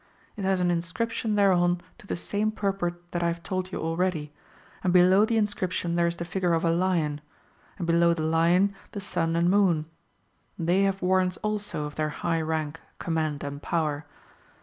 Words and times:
It 0.35 0.43
has 0.43 0.59
an 0.61 0.71
inscription 0.71 1.35
thereon 1.35 1.79
to 1.99 2.07
the 2.07 2.15
same 2.15 2.51
purport 2.51 3.11
that 3.11 3.21
I 3.21 3.27
have 3.27 3.43
told 3.43 3.71
you 3.71 3.79
already, 3.79 4.33
and 4.83 4.91
below 4.91 5.25
the 5.25 5.37
inscription 5.37 5.93
there 5.93 6.07
is 6.07 6.15
the 6.15 6.25
figure 6.25 6.53
of 6.53 6.65
a 6.65 6.71
lion, 6.71 7.21
and 7.77 7.85
below 7.85 8.15
the 8.15 8.23
lion 8.23 8.73
the 8.93 8.99
sun 8.99 9.35
and 9.35 9.47
moon. 9.47 9.85
They 10.57 10.81
have 10.85 11.03
warrants 11.03 11.37
also 11.43 11.83
of 11.85 11.93
their 11.97 12.09
high 12.09 12.41
rank, 12.41 12.79
command, 12.97 13.43
and 13.43 13.61
power. 13.61 14.07